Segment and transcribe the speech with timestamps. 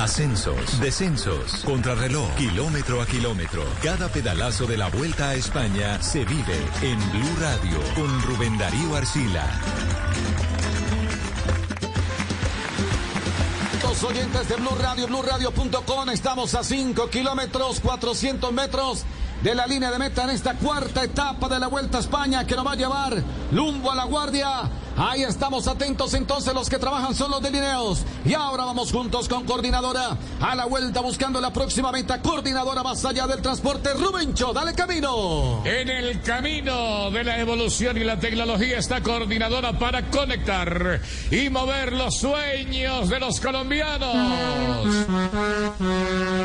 [0.00, 3.62] Ascensos, descensos, contrarreloj, kilómetro a kilómetro.
[3.82, 8.96] Cada pedalazo de la vuelta a España se vive en Blue Radio con Rubén Darío
[8.96, 9.44] Arcila.
[13.82, 19.04] Los oyentes de Blue Radio, BlueRadio.com, estamos a 5 kilómetros, 400 metros
[19.42, 22.56] de la línea de meta en esta cuarta etapa de la Vuelta a España que
[22.56, 23.22] nos va a llevar
[23.52, 24.62] Lumbo a la Guardia
[25.02, 28.02] Ahí estamos atentos entonces, los que trabajan son los delineos.
[28.22, 32.20] Y ahora vamos juntos con coordinadora a la vuelta buscando la próxima meta.
[32.20, 33.94] Coordinadora más allá del transporte.
[33.94, 35.62] Rubencho, dale camino.
[35.64, 41.94] En el camino de la evolución y la tecnología está coordinadora para conectar y mover
[41.94, 44.96] los sueños de los colombianos.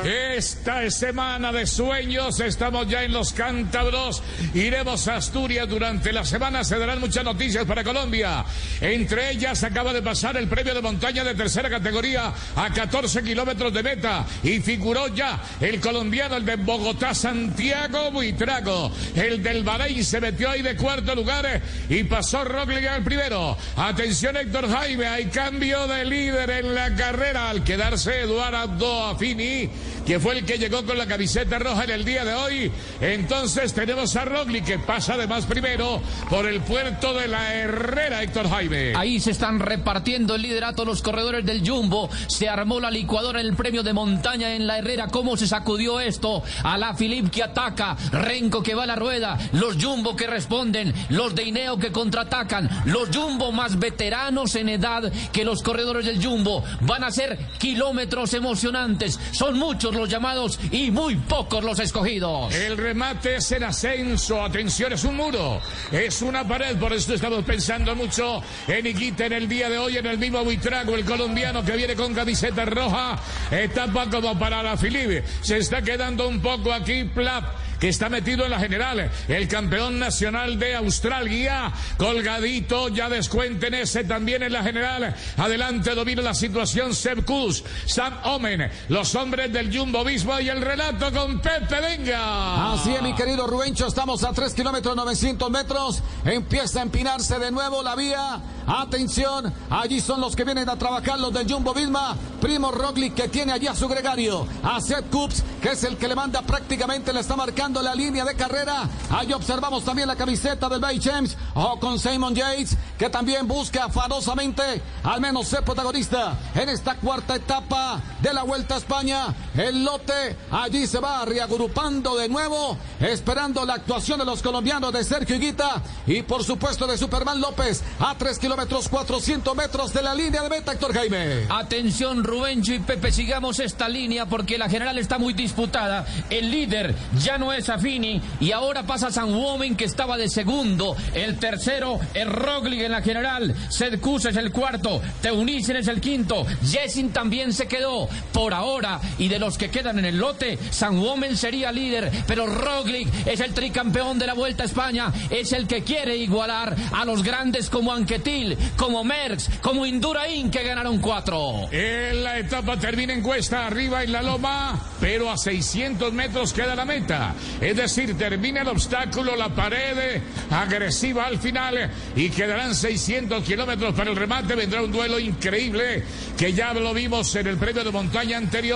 [0.05, 4.23] Esta semana de sueños estamos ya en los cántabros.
[4.53, 6.63] Iremos a Asturias durante la semana.
[6.63, 8.45] Se darán muchas noticias para Colombia.
[8.81, 13.73] Entre ellas acaba de pasar el premio de montaña de tercera categoría a 14 kilómetros
[13.73, 18.91] de meta y figuró ya el colombiano, el de Bogotá, Santiago Buitrago.
[19.15, 23.57] El del Bahrein se metió ahí de cuarto lugar y pasó Roglic al primero.
[23.76, 29.70] Atención Héctor Jaime, hay cambio de líder en la carrera al quedarse Eduardo Affini,
[30.05, 32.71] que fue el que llegó con la camiseta roja en el día de hoy.
[33.01, 38.21] Entonces tenemos a Roglic que pasa además primero por el puerto de la Herrera.
[38.49, 38.93] Jaime.
[38.95, 42.09] Ahí se están repartiendo el liderato los corredores del Jumbo.
[42.27, 45.07] Se armó la licuadora en el premio de montaña en la Herrera.
[45.07, 46.43] ¿Cómo se sacudió esto?
[46.63, 50.93] A la Filip que ataca, Renko que va a la rueda, los Jumbo que responden,
[51.09, 56.23] los de Ineo que contraatacan, los Jumbo más veteranos en edad que los corredores del
[56.23, 56.63] Jumbo.
[56.81, 59.19] Van a ser kilómetros emocionantes.
[59.31, 62.54] Son muchos los llamados y muy pocos los escogidos.
[62.54, 64.44] El remate es en ascenso.
[64.44, 65.62] Atención, es un muro.
[65.91, 66.78] Es una pared.
[66.78, 70.44] Por eso estamos pensando mucho en Iquita en el día de hoy en el mismo
[70.44, 73.19] Buitrago, el colombiano que viene con camiseta roja,
[73.52, 75.24] etapa como para la Filipe.
[75.41, 77.46] Se está quedando un poco aquí Plap
[77.88, 84.44] está metido en la general, el campeón nacional de Australia, colgadito, ya descuenten ese también
[84.44, 85.16] en la general.
[85.38, 90.62] Adelante domina la situación Seb Kuz, Sam Omen, los hombres del Jumbo Visma y el
[90.62, 92.74] relato con Pepe Venga.
[92.74, 97.51] Así es, mi querido Rubencho, estamos a 3 kilómetros 900 metros, empieza a empinarse de
[97.51, 98.40] nuevo la vía.
[98.68, 102.16] Atención, allí son los que vienen a trabajar los del Jumbo Visma.
[102.41, 106.07] Primo Roglic que tiene allí a su gregario, a Seth Coops, que es el que
[106.07, 108.90] le manda prácticamente, le está marcando la línea de carrera.
[109.09, 113.86] Ahí observamos también la camiseta del Bay James o con Simon Yates, que también busca
[113.86, 119.28] afanosamente al menos ser protagonista en esta cuarta etapa de la Vuelta a España.
[119.56, 125.03] El lote allí se va reagrupando de nuevo, esperando la actuación de los colombianos de
[125.03, 130.13] Sergio Higuita y por supuesto de Superman López a 3 kilómetros 400 metros de la
[130.13, 131.46] línea de meta, Héctor Jaime.
[131.50, 136.06] Atención, Rubencho y Pepe, sigamos esta línea porque la general está muy disputada.
[136.30, 140.96] El líder ya no es Safini y ahora pasa San Women que estaba de segundo.
[141.14, 143.56] El tercero es Roglic en la general.
[143.70, 145.02] Sedkus es el cuarto.
[145.22, 146.46] Teunissen es el quinto.
[146.64, 148.08] Jessin también se quedó.
[148.34, 152.46] Por ahora y de los que quedan en el lote, San Women sería líder, pero
[152.46, 155.14] Roglic es el tricampeón de la Vuelta a España.
[155.30, 160.64] Es el que quiere igualar a los grandes como Anquetil, como Merckx, como Indurain que
[160.64, 161.68] ganaron cuatro.
[161.72, 166.76] En la etapa termina en cuesta arriba en la loma, pero a 600 metros queda
[166.76, 167.34] la meta.
[167.61, 174.09] Es decir, termina el obstáculo, la pared agresiva al final y quedarán 600 kilómetros para
[174.09, 174.56] el remate.
[174.56, 176.03] Vendrá un duelo increíble
[176.38, 178.75] que ya lo vimos en el premio de montaña anterior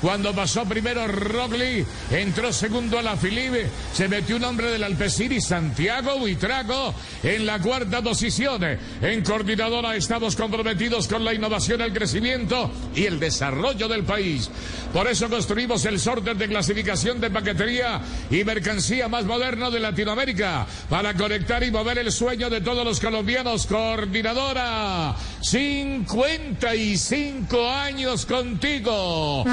[0.00, 5.40] cuando pasó primero Roglic, entró segundo a la Filipe, se metió un hombre del Alpeciri,
[5.40, 8.62] Santiago Buitrago, en la cuarta posición.
[9.00, 14.50] En coordinadora estamos comprometidos con la innovación, el crecimiento y el desarrollo del país.
[14.92, 18.00] Por eso construimos el sorteo de clasificación de paquetería
[18.30, 23.00] y mercancía más moderno de Latinoamérica para conectar y mover el sueño de todos los
[23.00, 23.66] colombianos.
[23.66, 29.44] Coordinadora, 55 años contigo.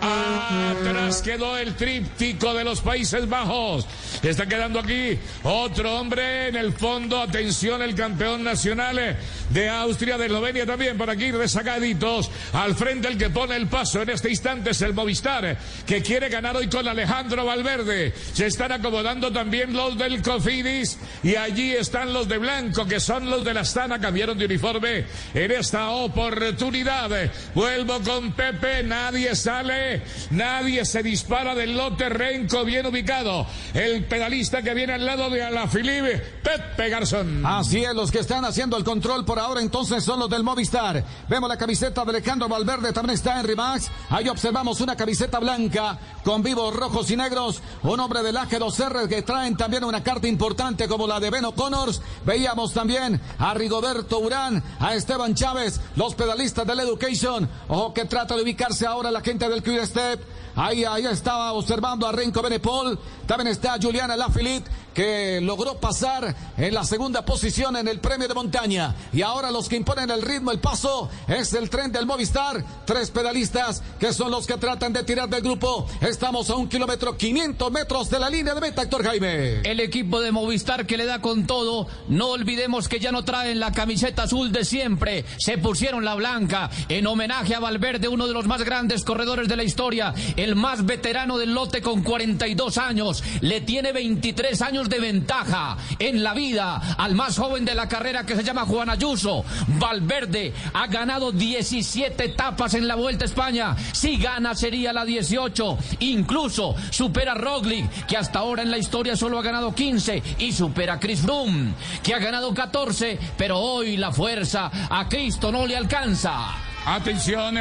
[0.00, 3.86] Atrás quedó el tríptico de los Países Bajos.
[4.22, 7.20] Está quedando aquí otro hombre en el fondo.
[7.20, 9.16] Atención, el campeón nacional
[9.50, 12.30] de Austria, de Eslovenia también por aquí rezagaditos.
[12.52, 16.28] Al frente el que pone el paso en este instante es el Movistar, que quiere
[16.28, 18.12] ganar hoy con Alejandro Valverde.
[18.32, 23.28] Se están acomodando también los del Cofidis y allí están los de blanco, que son
[23.28, 27.10] los de la Astana, cambiaron de uniforme en esta oportunidad.
[27.54, 33.46] Vuelvo con Pepe, nadie sale, nadie se dispara del lote Renco bien ubicado.
[33.72, 37.44] El pedalista que viene al lado de Alaphilippe, Pepe Garzón.
[37.44, 41.02] Así es, los que están haciendo el control por ahora entonces son los del Movistar.
[41.28, 43.90] Vemos la camiseta de Alejandro Valverde también está Henry Max.
[44.10, 47.62] Ahí observamos una camiseta blanca con vivos rojos y negros.
[47.82, 52.02] Un hombre del AG2R que traen también una carta importante como la de Beno Connors.
[52.24, 57.48] Veíamos también a Rigoberto Urán, a Esteban Chávez, los pedalistas del Education.
[57.68, 60.20] Ojo que trata de ubicarse ahora la gente del Quick Step.
[60.56, 62.98] Ahí, ahí estaba observando a Renko Benepol.
[63.26, 64.64] También está Juliana Lafilit
[64.94, 68.94] que logró pasar en la segunda posición en el premio de montaña.
[69.12, 72.64] Y ahora los que imponen el ritmo, el paso, es el tren del Movistar.
[72.86, 75.86] Tres pedalistas que son los que tratan de tirar del grupo.
[76.00, 79.60] Estamos a un kilómetro, 500 metros de la línea de meta, Héctor Jaime.
[79.60, 81.88] El equipo de Movistar que le da con todo.
[82.08, 85.24] No olvidemos que ya no traen la camiseta azul de siempre.
[85.38, 89.56] Se pusieron la blanca en homenaje a Valverde, uno de los más grandes corredores de
[89.56, 90.14] la historia.
[90.36, 93.24] El más veterano del lote con 42 años.
[93.40, 98.24] Le tiene 23 años de ventaja en la vida al más joven de la carrera
[98.24, 99.44] que se llama Juan Ayuso.
[99.78, 103.76] Valverde ha ganado 17 etapas en la Vuelta a España.
[103.92, 105.78] Si gana sería la 18.
[106.00, 110.22] Incluso supera a Roglic, que hasta ahora en la historia solo ha ganado 15.
[110.38, 113.18] Y supera Chris Froome, que ha ganado 14.
[113.36, 116.73] Pero hoy la fuerza a Cristo no le alcanza.
[116.86, 117.56] Atención,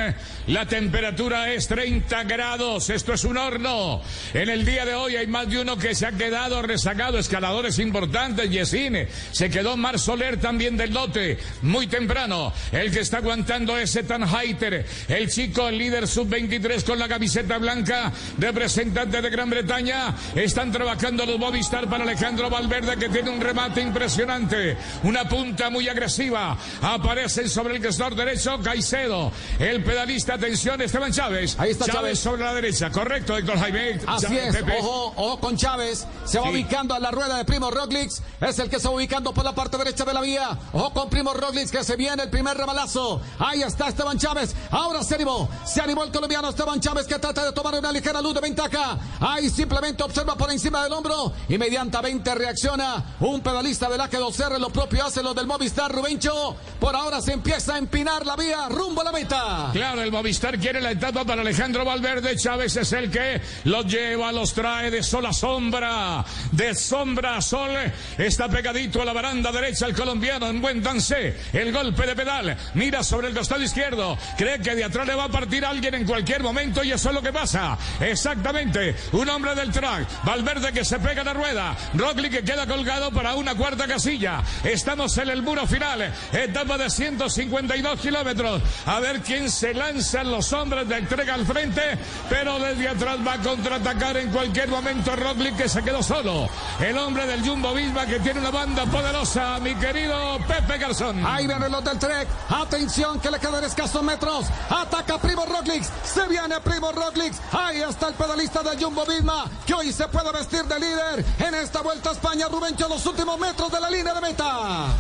[0.48, 2.90] la temperatura es 30 grados.
[2.90, 4.02] Esto es un horno.
[4.34, 7.18] En el día de hoy hay más de uno que se ha quedado rezagado.
[7.18, 8.50] Escaladores importantes.
[8.50, 9.08] Yesine.
[9.32, 11.38] Se quedó Mar Soler también del lote.
[11.62, 12.52] Muy temprano.
[12.74, 14.86] El que está aguantando es Etan Heiter.
[15.08, 18.12] El chico, el líder sub-23 con la camiseta blanca.
[18.38, 20.14] Representante de Gran Bretaña.
[20.36, 24.76] Están trabajando los Movistar para Alejandro Valverde que tiene un remate impresionante.
[25.04, 26.58] Una punta muy agresiva.
[26.82, 29.13] Aparecen sobre el gestor derecho Caicedo.
[29.60, 31.56] El pedalista atención, Esteban Chávez.
[31.60, 32.20] Ahí está Chávez.
[32.20, 34.00] sobre la derecha, correcto, Héctor Jaime.
[34.08, 36.08] Así es, ojo, ojo con Chávez.
[36.26, 38.12] Se va ubicando a la rueda de Primo Roglic.
[38.42, 40.58] Es el que se va ubicando por la parte derecha de la vía.
[40.74, 43.22] Ojo con Primo Roglic que se viene el primer rebalazo.
[43.40, 44.56] Ahí está Esteban Chávez.
[44.72, 45.50] Ahora se animó.
[45.66, 48.98] Se animó el colombiano Esteban Chávez que trata de tomar una ligera luz de ventaja.
[49.20, 51.34] Ahí simplemente observa por encima del hombro.
[51.50, 54.58] Inmediatamente reacciona un pedalista del AG2R.
[54.58, 56.56] Lo propio hace lo del Movistar Rubencho.
[56.80, 59.70] Por ahora se empieza a empinar la vía rumbo la meta.
[59.74, 62.36] Claro, el Movistar quiere la etapa para Alejandro Valverde.
[62.36, 67.42] Chávez es el que los lleva, los trae de sol a sombra, de sombra a
[67.42, 67.72] sol.
[68.18, 71.36] Está pegadito a la baranda derecha el colombiano en buen dance.
[71.52, 72.58] El golpe de pedal.
[72.76, 74.18] Mira sobre el costado izquierdo.
[74.38, 77.16] Cree que de atrás le va a partir alguien en cualquier momento y eso es
[77.16, 77.78] lo que pasa.
[78.00, 78.96] Exactamente.
[79.12, 80.24] Un hombre del track.
[80.24, 81.76] Valverde que se pega la rueda.
[81.94, 84.42] Rockley que queda colgado para una cuarta casilla.
[84.64, 86.14] Estamos en el muro final.
[86.32, 88.62] Etapa de 152 kilómetros.
[88.94, 91.82] A ver quién se lanza los hombres de entrega al frente,
[92.30, 96.48] pero desde atrás va a contraatacar en cualquier momento Roglic que se quedó solo.
[96.80, 101.26] El hombre del Jumbo Visma que tiene una banda poderosa, mi querido Pepe Garzón.
[101.26, 102.28] Ahí viene el del Trek.
[102.50, 104.46] Atención que le quedan escasos metros.
[104.70, 105.84] Ataca Primo Roglic.
[106.04, 107.34] Se viene Primo Roglic.
[107.52, 111.56] Ahí está el pedalista del Jumbo Visma que hoy se puede vestir de líder en
[111.56, 112.46] esta vuelta a España.
[112.48, 114.94] Rubencho los últimos metros de la línea de meta.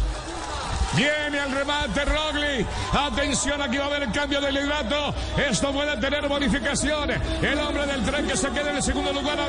[0.95, 2.65] Viene al remate Rogli.
[2.93, 5.13] Atención, aquí va a haber cambio de hidrato.
[5.37, 7.09] Esto puede tener bonificación.
[7.41, 9.39] El hombre del tren que se queda en el segundo lugar,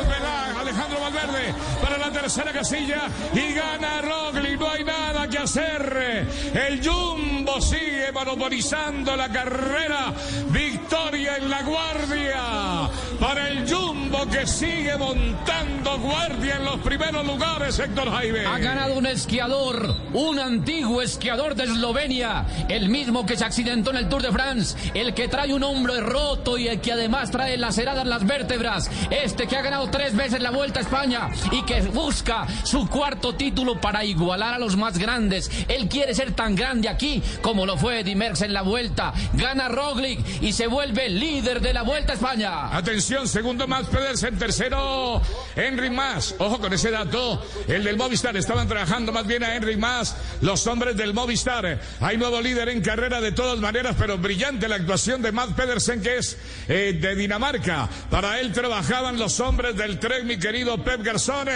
[0.58, 3.02] Alejandro Valverde, para la tercera casilla.
[3.34, 4.56] Y gana Rogli.
[4.56, 6.26] No hay nada que hacer.
[6.54, 10.14] El Jumbo sigue monopolizando la carrera.
[10.48, 12.88] Victoria en la guardia.
[13.20, 18.46] Para el Jumbo que sigue montando guardia en los primeros lugares, Héctor Jaime.
[18.46, 23.96] Ha ganado un esquiador, un antiguo esquiador de Eslovenia, el mismo que se accidentó en
[23.96, 27.56] el Tour de France, el que trae un hombro roto y el que además trae
[27.56, 31.80] laceradas las vértebras, este que ha ganado tres veces la Vuelta a España y que
[31.82, 35.50] busca su cuarto título para igualar a los más grandes.
[35.66, 39.12] Él quiere ser tan grande aquí como lo fue Eddie Merckx en la Vuelta.
[39.32, 42.76] Gana Roglic y se vuelve líder de la Vuelta a España.
[42.76, 45.20] Atención, segundo más Pedersen, tercero
[45.56, 46.36] Henry Más.
[46.38, 50.64] Ojo con ese dato, el del Movistar estaban trabajando más bien a Henry Más, los
[50.68, 51.80] hombres del Movistar Movistar.
[52.00, 56.02] Hay nuevo líder en carrera de todas maneras, pero brillante la actuación de Matt Pedersen,
[56.02, 56.36] que es
[56.68, 57.88] eh, de Dinamarca.
[58.10, 61.48] Para él trabajaban los hombres del tren, mi querido Pep Garzón.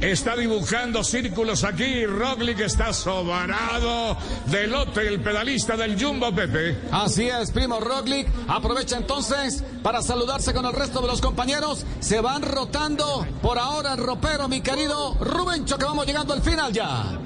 [0.00, 2.04] está dibujando círculos aquí.
[2.04, 6.76] Roglic está sobrado de lote, el pedalista del Jumbo, Pepe.
[6.90, 8.26] Así es, primo Roglic.
[8.48, 11.86] Aprovecha entonces para saludarse con el resto de los compañeros.
[12.00, 16.72] Se van rotando por ahora el ropero, mi querido Rubencho, que vamos llegando al final
[16.72, 17.16] ya.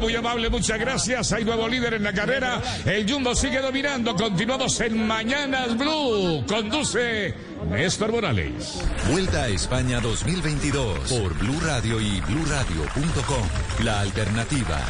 [0.00, 1.32] Muy amable, muchas gracias.
[1.32, 2.62] Hay nuevo líder en la carrera.
[2.84, 4.14] El Jumbo sigue dominando.
[4.14, 6.44] Continuamos en Mañanas Blue.
[6.46, 7.34] Conduce
[7.68, 8.80] Néstor Morales.
[9.10, 13.84] Vuelta a España 2022 por Blue Radio y BlueRadio.com.
[13.84, 14.80] La alternativa.